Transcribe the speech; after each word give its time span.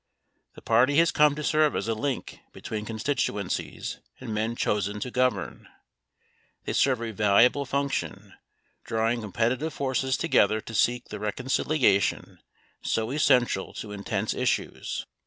The 0.55 0.63
party 0.63 0.97
has 0.97 1.11
come 1.11 1.35
to 1.35 1.43
serve 1.43 1.75
as 1.75 1.87
a 1.87 1.93
link 1.93 2.39
betw 2.53 2.69
T 2.69 2.75
een 2.75 2.85
constituencies 2.87 3.99
and 4.19 4.33
men 4.33 4.55
chosen 4.55 4.99
to 4.99 5.11
govern. 5.11 5.67
They 6.65 6.73
serve 6.73 7.03
a 7.03 7.11
valuable 7.11 7.65
function, 7.65 8.33
drawing 8.83 9.21
com 9.21 9.31
petitive 9.31 9.73
forces 9.73 10.17
together 10.17 10.59
to 10.59 10.73
seek 10.73 11.09
the 11.09 11.19
reconciliation 11.19 12.39
so 12.81 13.11
essential 13.11 13.75
to 13.75 13.91
intense 13.91 14.33
issues. 14.33 15.05